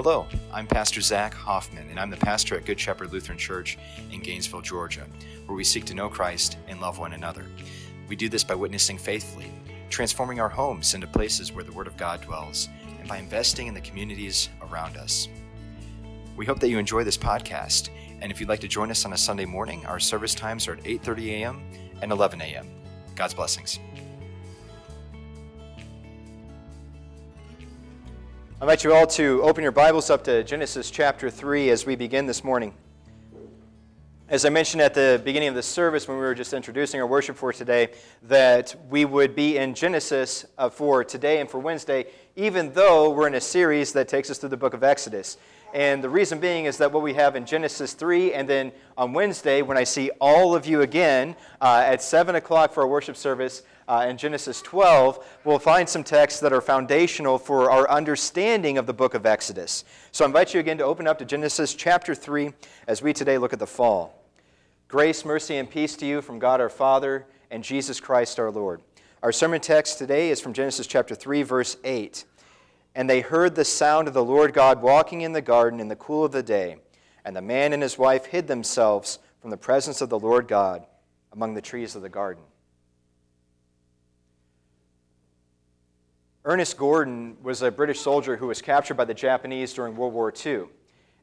[0.00, 3.76] Hello, I'm Pastor Zach Hoffman, and I'm the pastor at Good Shepherd Lutheran Church
[4.12, 5.04] in Gainesville, Georgia,
[5.46, 7.44] where we seek to know Christ and love one another.
[8.06, 9.50] We do this by witnessing faithfully,
[9.90, 12.68] transforming our homes into places where the Word of God dwells,
[13.00, 15.26] and by investing in the communities around us.
[16.36, 17.88] We hope that you enjoy this podcast,
[18.20, 20.74] and if you'd like to join us on a Sunday morning, our service times are
[20.74, 21.60] at 8:30 a.m.
[22.02, 22.70] and 11 a.m.
[23.16, 23.80] God's blessings.
[28.60, 31.94] I invite you all to open your Bibles up to Genesis chapter 3 as we
[31.94, 32.74] begin this morning.
[34.28, 37.06] As I mentioned at the beginning of the service when we were just introducing our
[37.06, 37.90] worship for today,
[38.24, 43.28] that we would be in Genesis uh, for today and for Wednesday, even though we're
[43.28, 45.38] in a series that takes us through the book of Exodus.
[45.72, 49.12] And the reason being is that what we have in Genesis 3, and then on
[49.12, 53.16] Wednesday, when I see all of you again uh, at 7 o'clock for our worship
[53.16, 58.76] service, uh, in Genesis 12, we'll find some texts that are foundational for our understanding
[58.76, 59.84] of the book of Exodus.
[60.12, 62.52] So I invite you again to open up to Genesis chapter 3
[62.86, 64.22] as we today look at the fall.
[64.88, 68.82] Grace, mercy, and peace to you from God our Father and Jesus Christ our Lord.
[69.22, 72.24] Our sermon text today is from Genesis chapter 3, verse 8.
[72.94, 75.96] And they heard the sound of the Lord God walking in the garden in the
[75.96, 76.76] cool of the day.
[77.24, 80.86] And the man and his wife hid themselves from the presence of the Lord God
[81.32, 82.42] among the trees of the garden.
[86.48, 90.32] Ernest Gordon was a British soldier who was captured by the Japanese during World War
[90.32, 90.62] II.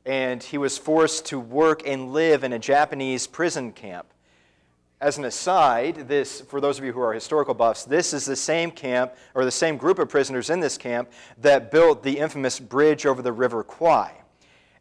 [0.06, 4.06] And he was forced to work and live in a Japanese prison camp.
[5.02, 8.36] As an aside, this, for those of you who are historical buffs, this is the
[8.36, 12.60] same camp, or the same group of prisoners in this camp, that built the infamous
[12.60, 14.12] bridge over the River Kwai.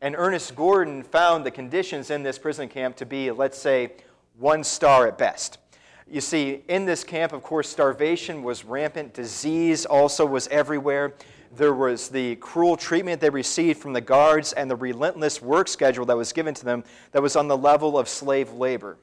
[0.02, 3.92] And Ernest Gordon found the conditions in this prison camp to be, let's say,
[4.38, 5.56] one star at best.
[6.06, 11.14] You see, in this camp, of course, starvation was rampant, disease also was everywhere.
[11.56, 16.04] There was the cruel treatment they received from the guards and the relentless work schedule
[16.06, 18.98] that was given to them that was on the level of slave labor.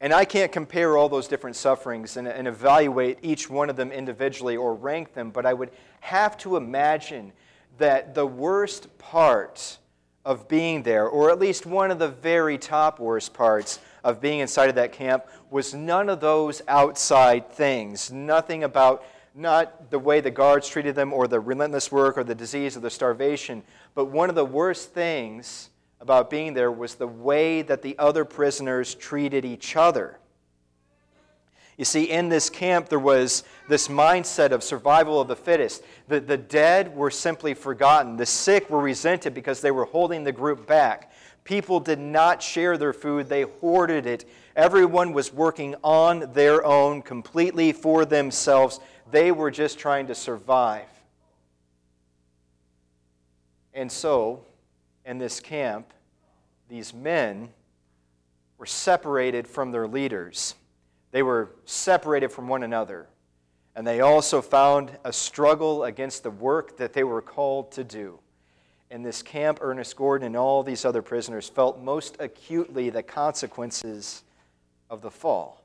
[0.00, 3.90] And I can't compare all those different sufferings and, and, evaluate each one of them
[3.90, 5.70] individually or rank them, but I would
[6.00, 7.32] have to imagine
[7.78, 9.78] that the worst part
[10.24, 14.40] of being there, or at least one of the very top worst parts, of being
[14.40, 18.12] inside of that camp was none of those outside things.
[18.12, 19.04] Nothing about
[19.34, 22.80] not the way the guards treated them or the relentless work or the disease or
[22.80, 23.64] the starvation,
[23.94, 25.70] but one of the worst things
[26.00, 30.18] about being there was the way that the other prisoners treated each other.
[31.76, 35.82] You see, in this camp, there was this mindset of survival of the fittest.
[36.06, 38.16] The, the dead were simply forgotten.
[38.16, 41.10] The sick were resented because they were holding the group back.
[41.44, 44.24] People did not share their food, they hoarded it.
[44.56, 48.80] Everyone was working on their own, completely for themselves.
[49.10, 50.88] They were just trying to survive.
[53.74, 54.46] And so,
[55.04, 55.92] in this camp,
[56.70, 57.50] these men
[58.56, 60.54] were separated from their leaders.
[61.10, 63.06] They were separated from one another.
[63.76, 68.18] And they also found a struggle against the work that they were called to do
[68.94, 74.22] in this camp, Ernest Gordon and all these other prisoners felt most acutely the consequences
[74.88, 75.60] of the fall.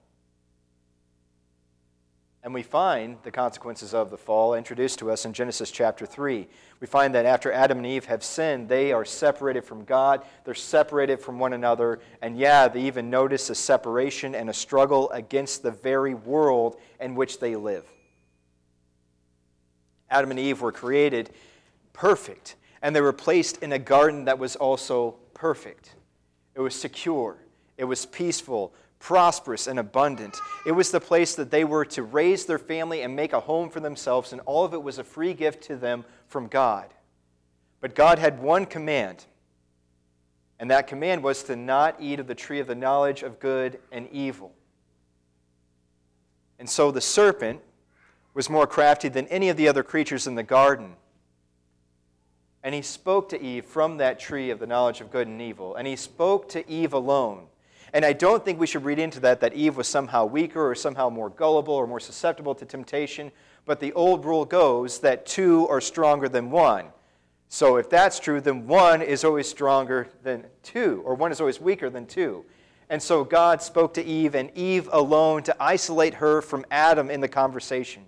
[2.41, 6.47] And we find the consequences of the fall introduced to us in Genesis chapter 3.
[6.79, 10.55] We find that after Adam and Eve have sinned, they are separated from God, they're
[10.55, 15.61] separated from one another, and yeah, they even notice a separation and a struggle against
[15.61, 17.85] the very world in which they live.
[20.09, 21.29] Adam and Eve were created
[21.93, 25.95] perfect and they were placed in a garden that was also perfect.
[26.55, 27.37] It was secure,
[27.77, 30.35] it was peaceful, prosperous, and abundant.
[30.65, 33.69] It was the place that they were to raise their family and make a home
[33.69, 36.93] for themselves, and all of it was a free gift to them from God.
[37.81, 39.25] But God had one command,
[40.59, 43.79] and that command was to not eat of the tree of the knowledge of good
[43.91, 44.53] and evil.
[46.59, 47.61] And so the serpent
[48.33, 50.95] was more crafty than any of the other creatures in the garden.
[52.63, 55.75] And he spoke to Eve from that tree of the knowledge of good and evil.
[55.75, 57.45] And he spoke to Eve alone.
[57.93, 60.75] And I don't think we should read into that that Eve was somehow weaker or
[60.75, 63.31] somehow more gullible or more susceptible to temptation.
[63.65, 66.87] But the old rule goes that two are stronger than one.
[67.47, 71.59] So if that's true, then one is always stronger than two, or one is always
[71.59, 72.45] weaker than two.
[72.89, 77.21] And so God spoke to Eve and Eve alone to isolate her from Adam in
[77.21, 78.05] the conversation.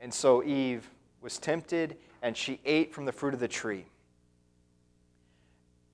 [0.00, 0.88] And so Eve
[1.20, 3.86] was tempted and she ate from the fruit of the tree.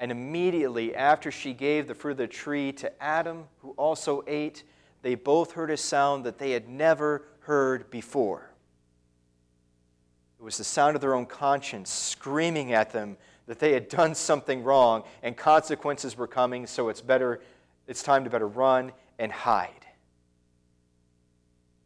[0.00, 4.64] And immediately after she gave the fruit of the tree to Adam, who also ate,
[5.02, 8.50] they both heard a sound that they had never heard before.
[10.40, 13.16] It was the sound of their own conscience screaming at them
[13.46, 17.40] that they had done something wrong and consequences were coming, so it's better
[17.86, 19.81] it's time to better run and hide.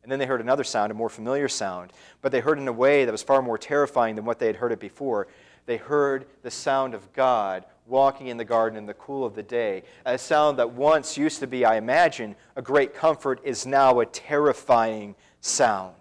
[0.06, 1.92] And then they heard another sound, a more familiar sound,
[2.22, 4.54] but they heard in a way that was far more terrifying than what they had
[4.54, 5.26] heard it before.
[5.66, 9.42] They heard the sound of God walking in the garden in the cool of the
[9.42, 9.82] day.
[10.04, 14.06] A sound that once used to be, I imagine, a great comfort is now a
[14.06, 15.96] terrifying sound.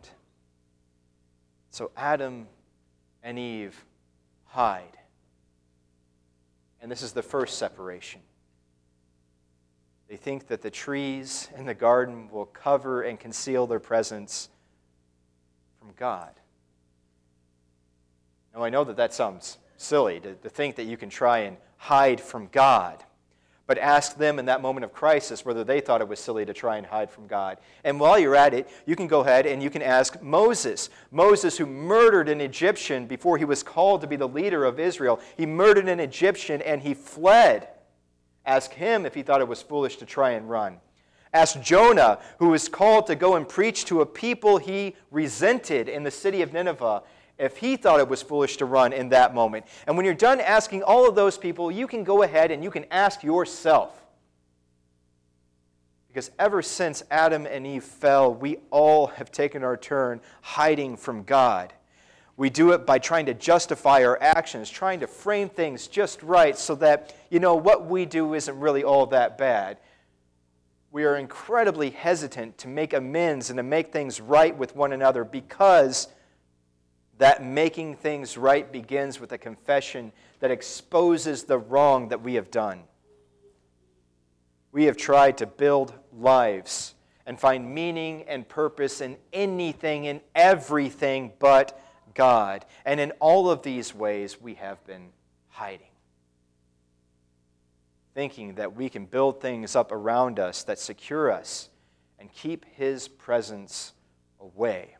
[1.72, 2.46] So Adam
[3.24, 3.86] and Eve
[4.46, 4.98] hide.
[6.80, 8.22] And this is the first separation.
[10.07, 14.50] They think that the trees in the garden will cover and conceal their presence
[15.80, 16.31] from God.
[18.54, 21.57] Now, I know that that sounds silly to, to think that you can try and
[21.78, 23.04] hide from God.
[23.68, 26.54] But ask them in that moment of crisis whether they thought it was silly to
[26.54, 27.58] try and hide from God.
[27.84, 30.92] And while you're at it, you can go ahead and you can ask Moses.
[31.10, 35.19] Moses, who murdered an Egyptian before he was called to be the leader of Israel,
[35.36, 37.68] he murdered an Egyptian and he fled.
[38.46, 40.78] Ask him if he thought it was foolish to try and run.
[41.34, 46.04] Ask Jonah, who was called to go and preach to a people he resented in
[46.04, 47.04] the city of Nineveh,
[47.38, 49.66] if he thought it was foolish to run in that moment.
[49.86, 52.72] And when you're done asking all of those people, you can go ahead and you
[52.72, 54.06] can ask yourself.
[56.08, 61.24] Because ever since Adam and Eve fell, we all have taken our turn hiding from
[61.24, 61.74] God.
[62.38, 66.58] We do it by trying to justify our actions, trying to frame things just right
[66.58, 69.78] so that, you know, what we do isn't really all that bad.
[70.92, 75.24] We are incredibly hesitant to make amends and to make things right with one another
[75.24, 76.10] because
[77.18, 82.52] that making things right begins with a confession that exposes the wrong that we have
[82.52, 82.84] done.
[84.74, 86.96] We have tried to build lives
[87.26, 91.82] and find meaning and purpose in anything and everything but
[92.16, 92.66] God.
[92.86, 95.10] And in all of these ways, we have been
[95.50, 95.88] hiding.
[98.16, 101.70] Thinking that we can build things up around us that secure us
[102.18, 103.94] and keep His presence
[104.40, 104.96] away.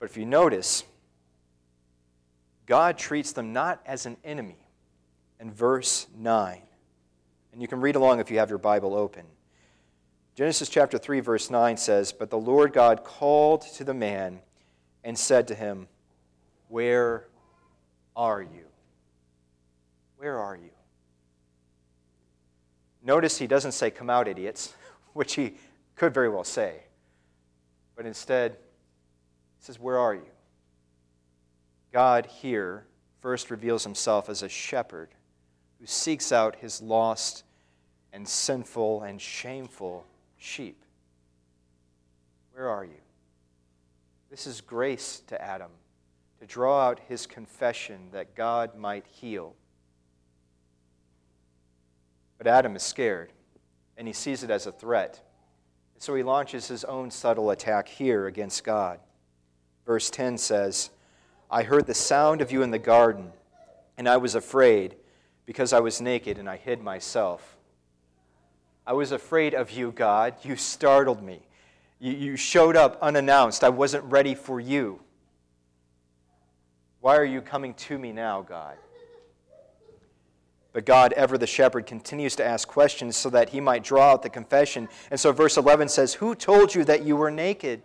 [0.00, 0.82] But if you notice,
[2.66, 4.56] God treats them not as an enemy
[5.38, 6.62] in verse 9.
[7.52, 9.26] And you can read along if you have your Bible open.
[10.34, 14.40] Genesis chapter 3, verse 9 says, But the Lord God called to the man
[15.04, 15.88] and said to him,
[16.68, 17.26] Where
[18.16, 18.66] are you?
[20.16, 20.70] Where are you?
[23.02, 24.74] Notice he doesn't say, Come out, idiots,
[25.12, 25.54] which he
[25.96, 26.84] could very well say.
[27.96, 30.30] But instead, he says, Where are you?
[31.92, 32.86] God here
[33.20, 35.10] first reveals himself as a shepherd
[35.80, 37.44] who seeks out his lost
[38.12, 40.06] and sinful and shameful
[40.36, 40.82] sheep.
[42.52, 43.00] Where are you?
[44.30, 45.72] This is grace to Adam
[46.38, 49.56] to draw out his confession that God might heal.
[52.38, 53.32] But Adam is scared,
[53.96, 55.20] and he sees it as a threat.
[55.98, 59.00] So he launches his own subtle attack here against God.
[59.84, 60.90] Verse 10 says,
[61.50, 63.32] I heard the sound of you in the garden,
[63.98, 64.94] and I was afraid
[65.44, 67.56] because I was naked and I hid myself.
[68.86, 70.36] I was afraid of you, God.
[70.42, 71.42] You startled me.
[72.00, 73.62] You, you showed up unannounced.
[73.62, 75.00] I wasn't ready for you.
[77.00, 78.76] Why are you coming to me now, God?
[80.72, 84.22] But God, ever the shepherd, continues to ask questions so that he might draw out
[84.22, 84.88] the confession.
[85.10, 87.82] And so verse 11 says, Who told you that you were naked?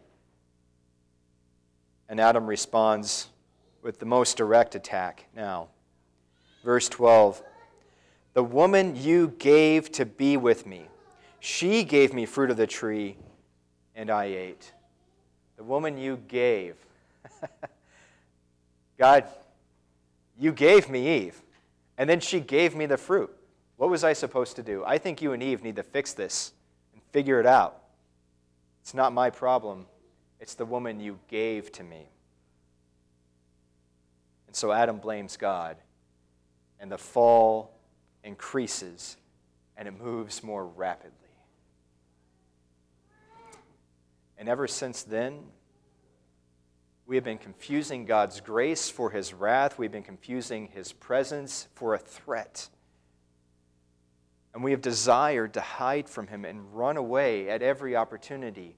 [2.08, 3.30] And Adam responds
[3.82, 5.70] with the most direct attack now.
[6.64, 7.42] Verse 12
[8.34, 10.86] The woman you gave to be with me,
[11.40, 13.18] she gave me fruit of the tree
[13.96, 14.72] and I ate.
[15.58, 16.76] The woman you gave.
[18.98, 19.26] God,
[20.38, 21.42] you gave me Eve,
[21.98, 23.36] and then she gave me the fruit.
[23.78, 24.84] What was I supposed to do?
[24.86, 26.54] I think you and Eve need to fix this
[26.94, 27.82] and figure it out.
[28.82, 29.86] It's not my problem,
[30.40, 32.10] it's the woman you gave to me.
[34.48, 35.78] And so Adam blames God,
[36.80, 37.72] and the fall
[38.24, 39.18] increases
[39.78, 41.12] and it moves more rapidly.
[44.38, 45.44] And ever since then,
[47.08, 49.78] we have been confusing God's grace for his wrath.
[49.78, 52.70] We've been confusing his presence for a threat.
[54.54, 58.78] And we have desired to hide from him and run away at every opportunity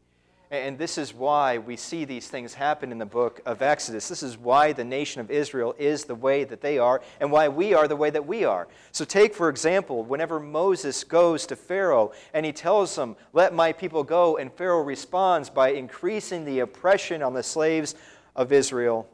[0.49, 4.07] and this is why we see these things happen in the book of Exodus.
[4.07, 7.49] This is why the nation of Israel is the way that they are and why
[7.49, 8.69] we are the way that we are.
[8.93, 13.73] So, take, for example, whenever Moses goes to Pharaoh and he tells him, Let my
[13.73, 17.95] people go, and Pharaoh responds by increasing the oppression on the slaves
[18.33, 19.09] of Israel.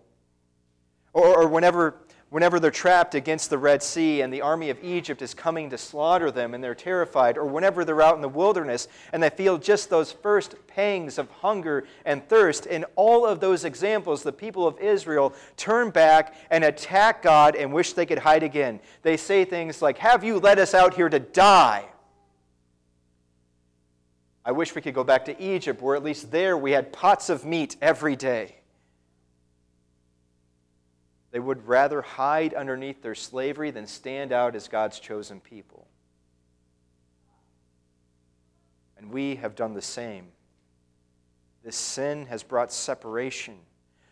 [1.13, 1.95] Or, or whenever
[2.33, 5.77] whenever they're trapped against the Red Sea and the army of Egypt is coming to
[5.77, 9.59] slaughter them and they're terrified, or whenever they're out in the wilderness and they feel
[9.59, 14.65] just those first pangs of hunger and thirst, in all of those examples, the people
[14.65, 18.79] of Israel turn back and attack God and wish they could hide again.
[19.03, 21.85] They say things like, Have you led us out here to die?
[24.43, 27.29] I wish we could go back to Egypt, where at least there we had pots
[27.29, 28.55] of meat every day.
[31.33, 35.87] They would rather hide underneath their slavery than stand out as God's chosen people.
[38.99, 40.27] And we have done the same.
[41.63, 43.55] This sin has brought separation,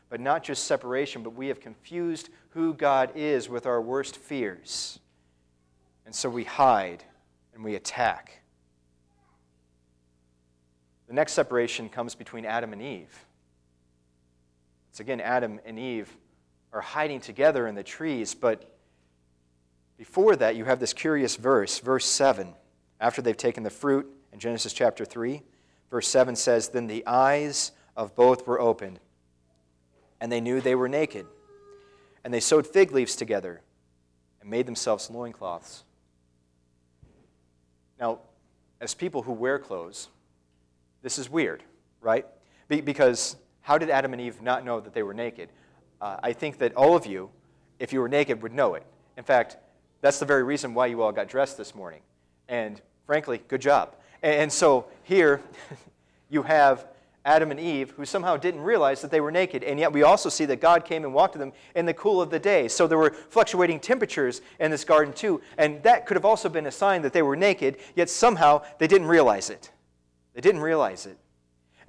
[0.10, 5.00] but not just separation, but we have confused who God is with our worst fears.
[6.08, 7.04] And so we hide
[7.54, 8.42] and we attack.
[11.08, 13.26] The next separation comes between Adam and Eve.
[14.90, 16.12] It's again Adam and Eve
[16.74, 18.34] are hiding together in the trees.
[18.34, 18.72] But
[19.98, 22.54] before that, you have this curious verse, verse 7,
[23.00, 25.42] after they've taken the fruit in Genesis chapter 3.
[25.90, 29.00] Verse 7 says, Then the eyes of both were opened,
[30.20, 31.26] and they knew they were naked.
[32.24, 33.62] And they sewed fig leaves together
[34.40, 35.84] and made themselves loincloths.
[38.00, 38.20] Now,
[38.80, 40.08] as people who wear clothes,
[41.02, 41.64] this is weird,
[42.00, 42.26] right?
[42.68, 45.50] because how did Adam and Eve not know that they were naked?
[46.02, 47.30] Uh, I think that all of you,
[47.80, 48.84] if you were naked, would know it.
[49.18, 49.58] In fact,
[50.02, 52.02] that's the very reason why you all got dressed this morning.
[52.50, 53.96] And frankly, good job.
[54.24, 55.42] And so here
[56.30, 56.88] you have
[57.24, 59.64] Adam and Eve who somehow didn't realize that they were naked.
[59.64, 62.20] And yet we also see that God came and walked to them in the cool
[62.20, 62.68] of the day.
[62.68, 65.42] So there were fluctuating temperatures in this garden too.
[65.58, 68.88] And that could have also been a sign that they were naked, yet somehow they
[68.88, 69.72] didn't realize it.
[70.34, 71.18] They didn't realize it.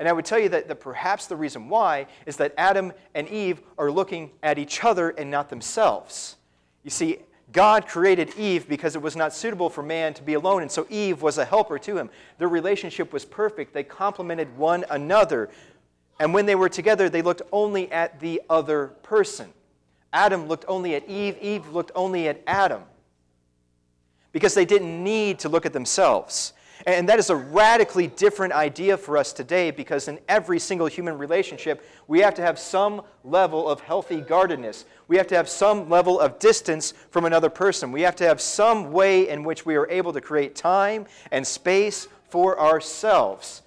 [0.03, 3.63] And I would tell you that, perhaps the reason why is that Adam and Eve
[3.79, 6.39] are looking at each other and not themselves.
[6.83, 7.19] You see,
[7.53, 10.89] God created Eve because it was not suitable for man to be alone, and so
[10.91, 12.11] Eve was a helper to him.
[12.39, 13.75] Their relationship was perfect.
[13.75, 15.51] They complemented one another.
[16.19, 19.53] And when they were together, they looked only at the other person.
[20.13, 22.83] Adam looked only at Eve, Eve looked only at Adam.
[24.33, 26.55] Because they didn't need to look at themselves.
[26.87, 31.17] And that is a radically different idea for us today because in every single human
[31.17, 34.85] relationship, we have to have some level of healthy guardedness.
[35.07, 37.93] We have to have some level of distance from another person.
[37.93, 41.47] We have to have some way in which we are able to create time and
[41.47, 43.63] space for ourselves.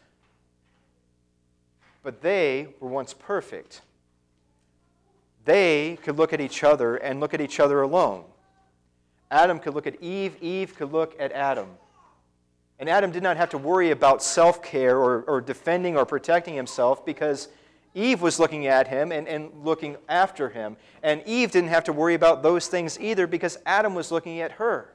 [2.04, 3.82] But they were once perfect.
[5.46, 8.26] They could look at each other and look at each other alone.
[9.32, 11.68] Adam could look at Eve, Eve could look at Adam.
[12.80, 16.56] And Adam did not have to worry about self care or, or defending or protecting
[16.56, 17.48] himself because
[17.94, 20.76] Eve was looking at him and, and looking after him.
[21.02, 24.54] And Eve didn't have to worry about those things either because Adam was looking at
[24.54, 24.94] her.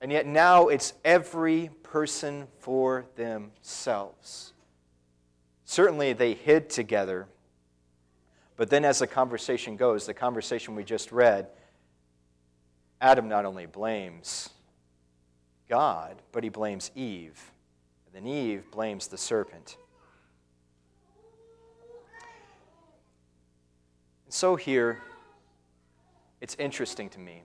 [0.00, 4.52] And yet now it's every person for themselves.
[5.64, 7.26] Certainly they hid together.
[8.56, 11.48] But then, as the conversation goes, the conversation we just read,
[13.00, 14.50] Adam not only blames,
[15.72, 17.50] God, but he blames Eve.
[18.04, 19.78] And then Eve blames the serpent.
[24.26, 24.98] And so here,
[26.42, 27.44] it's interesting to me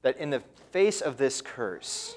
[0.00, 2.14] that in the face of this curse,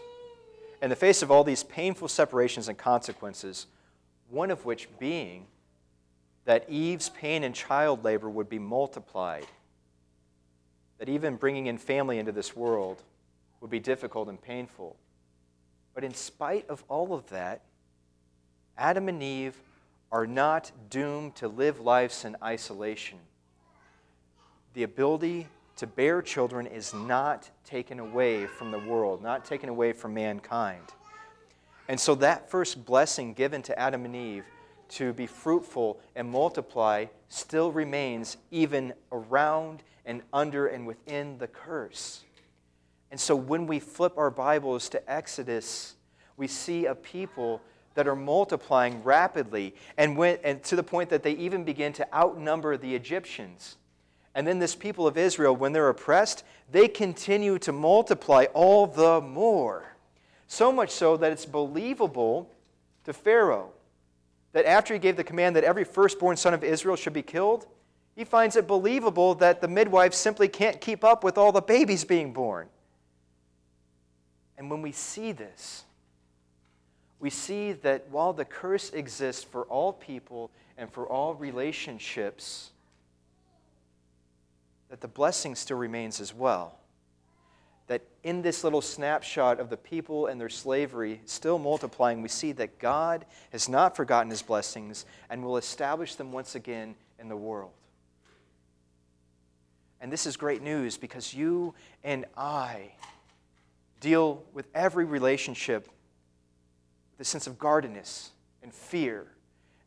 [0.82, 3.68] in the face of all these painful separations and consequences,
[4.30, 5.46] one of which being
[6.46, 9.48] that Eve's pain and child labor would be multiplied,
[11.00, 13.04] that even bringing in family into this world
[13.60, 14.96] would be difficult and painful.
[15.98, 17.64] But in spite of all of that,
[18.78, 19.60] Adam and Eve
[20.12, 23.18] are not doomed to live lives in isolation.
[24.76, 29.92] The ability to bear children is not taken away from the world, not taken away
[29.92, 30.84] from mankind.
[31.88, 34.46] And so that first blessing given to Adam and Eve
[34.90, 42.24] to be fruitful and multiply still remains even around and under and within the curse.
[43.12, 45.96] And so when we flip our Bibles to Exodus,
[46.36, 47.62] we see a people
[47.96, 52.16] that are multiplying rapidly and, when, and to the point that they even begin to
[52.16, 53.78] outnumber the Egyptians.
[54.36, 59.20] And then this people of Israel, when they're oppressed, they continue to multiply all the
[59.20, 59.96] more.
[60.48, 62.52] So much so that it's believable
[63.06, 63.72] to Pharaoh
[64.54, 67.66] that after he gave the command that every firstborn son of Israel should be killed,
[68.16, 72.04] he finds it believable that the midwives simply can't keep up with all the babies
[72.04, 72.68] being born.
[74.58, 75.84] And when we see this,
[77.20, 82.72] we see that while the curse exists for all people and for all relationships,
[84.90, 86.78] that the blessing still remains as well.
[87.88, 92.52] That in this little snapshot of the people and their slavery still multiplying, we see
[92.54, 97.38] that God has not forgotten his blessings and will establish them once again in the
[97.38, 97.72] world.
[100.00, 101.74] And this is great news because you
[102.04, 102.92] and I
[104.00, 105.90] deal with every relationship
[107.18, 109.28] with a sense of guardedness and fear.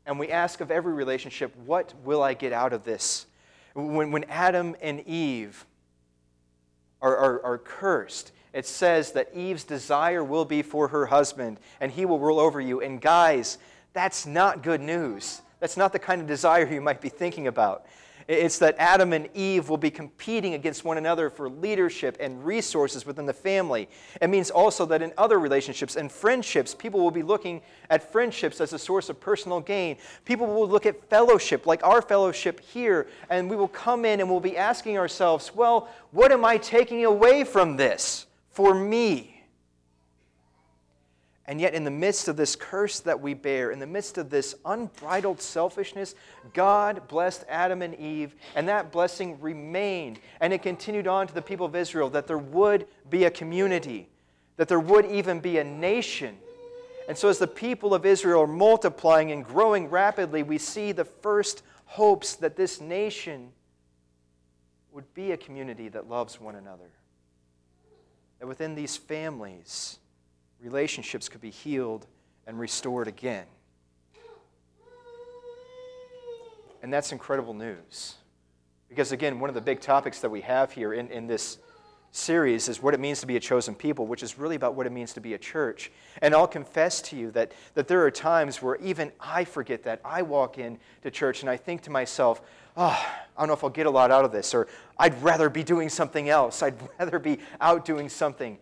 [0.07, 3.27] And we ask of every relationship, what will I get out of this?
[3.75, 5.65] When, when Adam and Eve
[7.01, 11.93] are, are, are cursed, it says that Eve's desire will be for her husband, and
[11.93, 12.81] he will rule over you.
[12.81, 13.59] And guys,
[13.93, 15.43] that's not good news.
[15.61, 17.87] That's not the kind of desire you might be thinking about.
[18.31, 23.05] It's that Adam and Eve will be competing against one another for leadership and resources
[23.05, 23.89] within the family.
[24.23, 27.61] It means also that in other relationships and friendships, people will be looking
[27.91, 29.97] at friendships as a source of personal gain.
[30.25, 34.31] People will look at fellowship, like our fellowship here, and we will come in and
[34.31, 39.40] we'll be asking ourselves, well, what am I taking away from this for me?
[41.51, 44.31] And yet, in the midst of this curse that we bear, in the midst of
[44.31, 46.15] this unbridled selfishness,
[46.55, 50.21] God blessed Adam and Eve, and that blessing remained.
[50.41, 54.09] And it continued on to the people of Israel that there would be a community,
[54.59, 56.39] that there would even be a nation.
[57.09, 61.05] And so, as the people of Israel are multiplying and growing rapidly, we see the
[61.05, 63.51] first hopes that this nation
[64.93, 66.93] would be a community that loves one another.
[68.39, 69.99] That within these families,
[70.63, 72.07] relationships could be healed
[72.47, 73.47] and restored again.
[76.83, 78.15] And that's incredible news.
[78.89, 81.59] Because, again, one of the big topics that we have here in, in this
[82.13, 84.87] series is what it means to be a chosen people, which is really about what
[84.87, 85.93] it means to be a church.
[86.23, 90.01] And I'll confess to you that, that there are times where even I forget that.
[90.05, 92.43] I walk in to church and I think to myself,
[92.77, 94.67] oh, I don't know if I'll get a lot out of this, or
[94.99, 96.63] I'd rather be doing something else.
[96.63, 98.59] I'd rather be out doing something.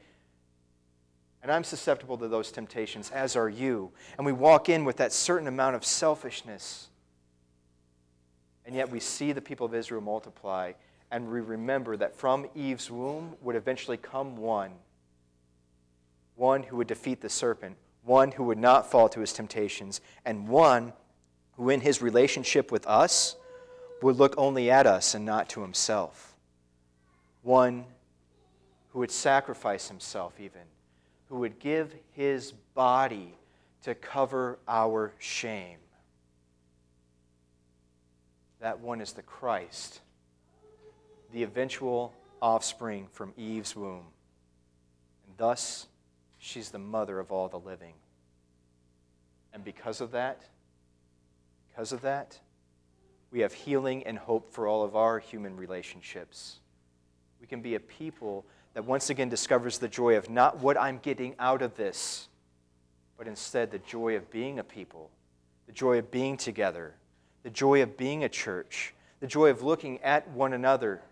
[1.49, 3.91] And I'm susceptible to those temptations, as are you.
[4.19, 6.89] And we walk in with that certain amount of selfishness.
[8.67, 10.73] And yet we see the people of Israel multiply,
[11.11, 14.73] and we remember that from Eve's womb would eventually come one
[16.37, 20.49] one who would defeat the serpent, one who would not fall to his temptations, and
[20.49, 20.93] one
[21.53, 23.37] who, in his relationship with us,
[24.03, 26.37] would look only at us and not to himself.
[27.41, 27.87] One
[28.91, 30.61] who would sacrifice himself, even
[31.29, 33.35] who would give his body
[33.83, 35.79] to cover our shame.
[38.61, 40.01] That one is the Christ,
[41.33, 42.12] the eventual
[42.43, 44.07] offspring from Eve's womb.
[45.27, 45.87] And thus,
[46.38, 47.95] she's the mother of all the living.
[49.53, 50.43] And because of that,
[51.69, 52.38] because of that,
[53.31, 56.61] we have healing and hope for all of our human relationships.
[57.41, 58.47] We can be a people
[58.79, 62.29] that once again discovers the joy of not what I'm getting out of this,
[63.17, 65.11] but instead the joy of being a people,
[65.67, 66.95] the joy of being together,
[67.43, 71.03] the joy of being a church, the joy of looking at one another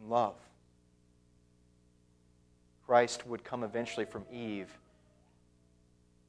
[0.00, 0.36] in love.
[2.86, 4.78] Christ would come eventually from Eve,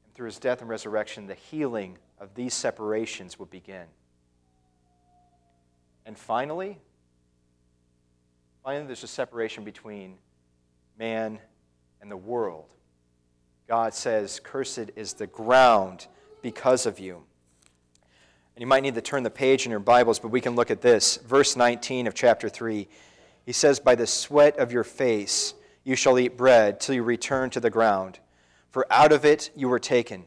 [0.04, 3.86] and through his death and resurrection, the healing of these separations would begin.
[6.04, 6.80] And finally,
[8.66, 10.16] Finally, there's a separation between
[10.98, 11.38] man
[12.02, 12.74] and the world.
[13.68, 16.08] God says, Cursed is the ground
[16.42, 17.22] because of you.
[18.56, 20.72] And you might need to turn the page in your Bibles, but we can look
[20.72, 21.18] at this.
[21.18, 22.88] Verse 19 of chapter 3.
[23.44, 27.50] He says, By the sweat of your face you shall eat bread till you return
[27.50, 28.18] to the ground.
[28.70, 30.24] For out of it you were taken,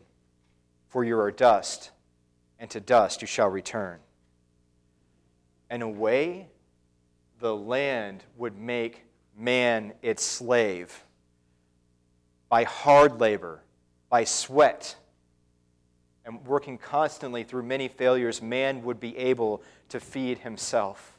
[0.88, 1.92] for you are dust,
[2.58, 4.00] and to dust you shall return.
[5.70, 6.48] And away
[7.40, 9.04] the land would make
[9.36, 11.04] man its slave
[12.50, 13.62] by hard labor,
[14.10, 14.96] by sweat,
[16.26, 21.14] and working constantly through many failures, man would be able to feed himself.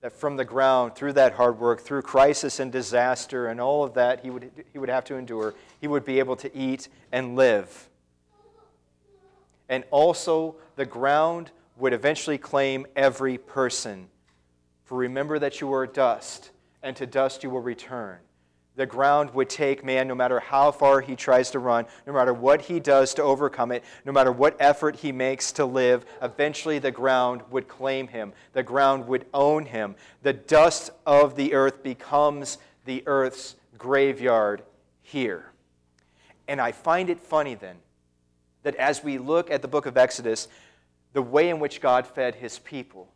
[0.00, 3.94] That from the ground, through that hard work, through crisis and disaster and all of
[3.94, 7.36] that he would, he would have to endure, he would be able to eat and
[7.36, 7.88] live.
[9.68, 14.08] And also, the ground would eventually claim every person
[14.88, 16.50] for remember that you are dust,
[16.82, 18.16] and to dust you will return.
[18.74, 22.32] The ground would take man no matter how far he tries to run, no matter
[22.32, 26.06] what he does to overcome it, no matter what effort he makes to live.
[26.22, 28.32] Eventually, the ground would claim him.
[28.54, 29.94] The ground would own him.
[30.22, 34.62] The dust of the earth becomes the earth's graveyard
[35.02, 35.52] here.
[36.46, 37.76] And I find it funny then
[38.62, 40.48] that as we look at the book of Exodus,
[41.12, 43.12] the way in which God fed his people,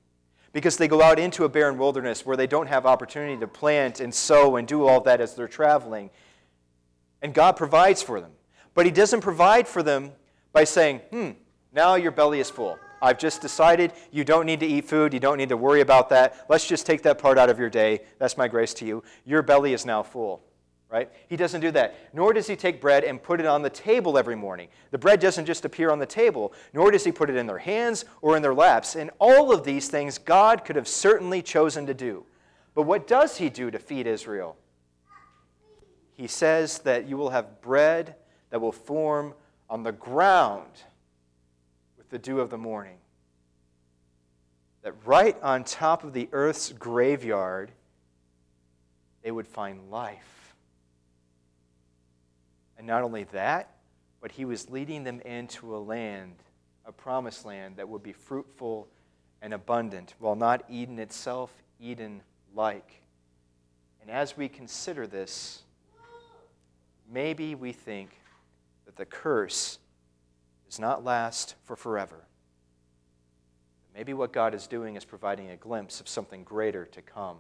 [0.53, 4.01] because they go out into a barren wilderness where they don't have opportunity to plant
[4.01, 6.11] and sow and do all that as they're traveling,
[7.23, 8.33] and God provides for them.
[8.75, 10.13] But he doesn't provide for them
[10.53, 11.31] by saying, hmm,
[11.73, 12.79] now your belly is full.
[13.01, 15.13] I've just decided you don't need to eat food.
[15.13, 16.47] You don't need to worry about that.
[16.49, 18.03] Let's just take that part out of your day.
[18.19, 19.03] That's my grace to you.
[19.25, 20.43] Your belly is now full.
[20.93, 21.11] Right?
[21.27, 21.95] He doesn't do that.
[22.13, 24.69] Nor does he take bread and put it on the table every morning.
[24.91, 27.57] The bread doesn't just appear on the table, nor does he put it in their
[27.57, 28.95] hands or in their laps.
[28.95, 32.27] And all of these things God could have certainly chosen to do.
[32.75, 34.59] But what does he do to feed Israel?
[36.13, 38.17] He says that you will have bread
[38.51, 39.33] that will form
[39.71, 40.83] on the ground
[41.97, 42.99] with the dew of the morning.
[44.83, 47.71] That right on top of the earth's graveyard,
[49.23, 50.42] they would find life.
[52.83, 53.77] And not only that,
[54.21, 56.35] but he was leading them into a land,
[56.85, 58.89] a promised land that would be fruitful
[59.41, 62.23] and abundant, while not Eden itself, Eden
[62.57, 63.03] like.
[64.01, 65.63] And as we consider this,
[67.09, 68.19] maybe we think
[68.85, 69.79] that the curse
[70.69, 72.25] does not last for forever.
[73.95, 77.37] Maybe what God is doing is providing a glimpse of something greater to come.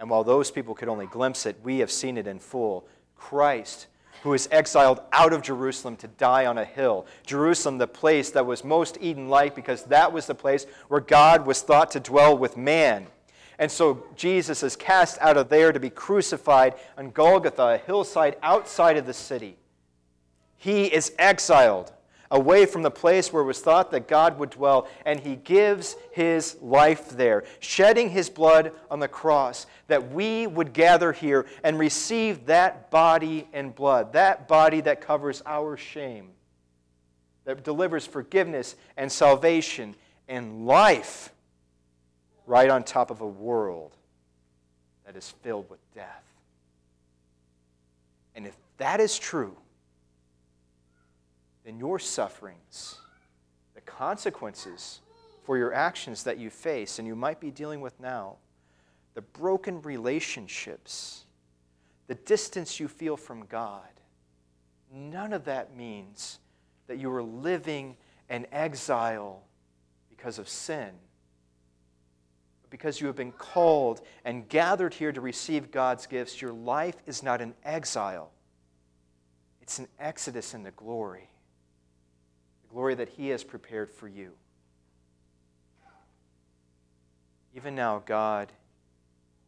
[0.00, 2.88] And while those people could only glimpse it, we have seen it in full.
[3.16, 3.86] Christ,
[4.22, 7.06] who is exiled out of Jerusalem to die on a hill.
[7.26, 11.46] Jerusalem, the place that was most Eden like, because that was the place where God
[11.46, 13.06] was thought to dwell with man.
[13.58, 18.36] And so Jesus is cast out of there to be crucified on Golgotha, a hillside
[18.42, 19.56] outside of the city.
[20.56, 21.92] He is exiled
[22.30, 25.96] away from the place where it was thought that God would dwell, and he gives
[26.12, 31.78] his life there, shedding his blood on the cross, that we would gather here and
[31.78, 36.30] receive that body and blood, that body that covers our shame,
[37.44, 39.94] that delivers forgiveness and salvation
[40.28, 41.30] and life
[42.46, 43.92] right on top of a world
[45.06, 46.22] that is filled with death.
[48.34, 49.56] And if that is true,
[51.64, 52.98] then your sufferings,
[53.74, 55.00] the consequences
[55.44, 58.36] for your actions that you face and you might be dealing with now,
[59.14, 61.24] the broken relationships,
[62.06, 63.88] the distance you feel from God,
[64.92, 66.38] none of that means
[66.86, 67.96] that you are living
[68.28, 69.42] in exile
[70.10, 70.90] because of sin.
[72.68, 77.22] Because you have been called and gathered here to receive God's gifts, your life is
[77.22, 78.32] not an exile,
[79.62, 81.28] it's an exodus into glory
[82.74, 84.32] glory that He has prepared for you.
[87.54, 88.50] Even now, God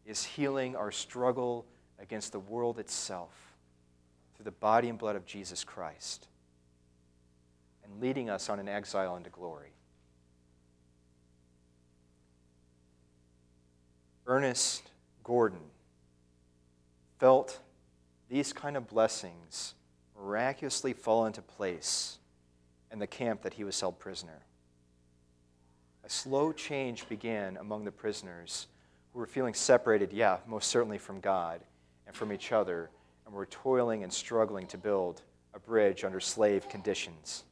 [0.07, 1.67] is healing our struggle
[1.99, 3.33] against the world itself
[4.37, 6.29] through the body and blood of Jesus Christ
[7.83, 9.73] and leading us on an exile into glory.
[14.29, 14.89] Ernest
[15.25, 15.59] Gordon
[17.19, 17.59] felt
[18.29, 19.75] these kind of blessings
[20.17, 22.19] miraculously fall into place
[22.97, 24.41] and the camp that he was held prisoner.
[26.03, 28.69] A slow change began among the prisoners
[29.13, 31.61] who were feeling separated, yeah, most certainly from God
[32.07, 32.89] and from each other,
[33.27, 35.21] and were toiling and struggling to build
[35.53, 37.45] a bridge under slave conditions.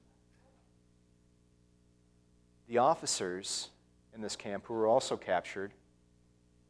[2.67, 3.69] The officers
[4.15, 5.73] in this camp, who were also captured,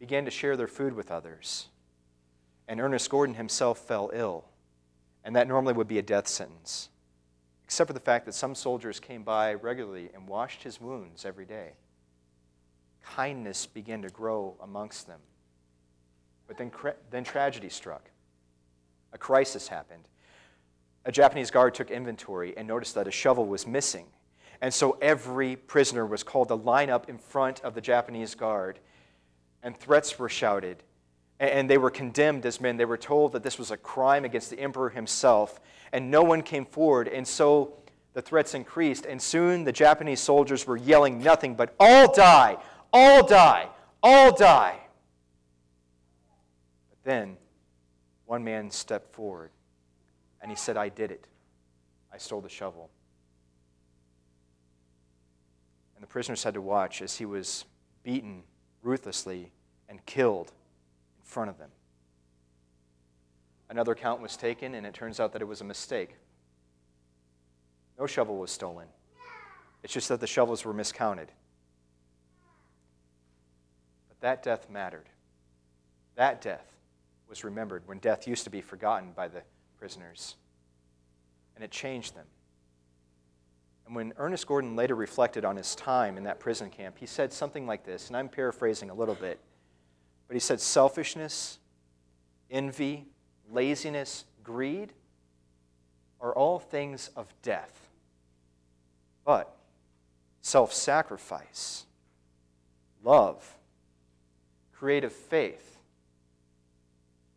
[0.00, 1.68] began to share their food with others.
[2.66, 4.46] And Ernest Gordon himself fell ill,
[5.22, 6.88] and that normally would be a death sentence
[7.64, 11.44] except for the fact that some soldiers came by regularly and washed his wounds every
[11.44, 11.72] day.
[13.02, 15.20] Kindness began to grow amongst them.
[16.46, 16.70] But then,
[17.10, 18.10] then tragedy struck.
[19.12, 20.04] A crisis happened.
[21.06, 24.06] A Japanese guard took inventory and noticed that a shovel was missing.
[24.60, 28.78] And so every prisoner was called to line up in front of the Japanese guard,
[29.62, 30.82] and threats were shouted.
[31.48, 32.76] And they were condemned as men.
[32.76, 35.60] They were told that this was a crime against the emperor himself,
[35.92, 37.08] and no one came forward.
[37.08, 37.74] And so
[38.12, 42.56] the threats increased, and soon the Japanese soldiers were yelling nothing but, All die!
[42.92, 43.68] All die!
[44.02, 44.78] All die!
[46.90, 47.36] But then
[48.26, 49.50] one man stepped forward
[50.40, 51.26] and he said, I did it.
[52.12, 52.90] I stole the shovel.
[55.96, 57.64] And the prisoners had to watch as he was
[58.02, 58.42] beaten
[58.82, 59.52] ruthlessly
[59.88, 60.52] and killed
[61.24, 61.70] front of them.
[63.68, 66.16] Another count was taken, and it turns out that it was a mistake.
[67.98, 68.86] No shovel was stolen.
[69.82, 71.32] It's just that the shovels were miscounted.
[74.08, 75.08] But that death mattered.
[76.14, 76.72] That death
[77.28, 79.42] was remembered when death used to be forgotten by the
[79.78, 80.36] prisoners.
[81.54, 82.26] and it changed them.
[83.86, 87.32] And when Ernest Gordon later reflected on his time in that prison camp, he said
[87.32, 89.38] something like this, and I'm paraphrasing a little bit,
[90.26, 91.58] but he said, Selfishness,
[92.50, 93.06] envy,
[93.50, 94.92] laziness, greed
[96.20, 97.88] are all things of death.
[99.24, 99.54] But
[100.40, 101.84] self sacrifice,
[103.02, 103.56] love,
[104.72, 105.78] creative faith,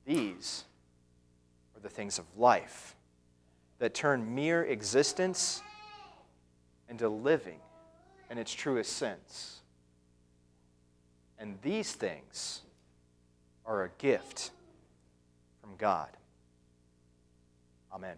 [0.06, 0.64] these
[1.76, 2.96] are the things of life
[3.80, 5.62] that turn mere existence
[6.90, 7.60] into living
[8.30, 9.62] in its truest sense.
[11.38, 12.62] And these things
[13.68, 14.52] are a gift
[15.62, 16.10] from God.
[17.94, 18.16] Amen.